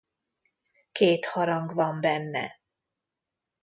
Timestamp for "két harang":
0.91-1.73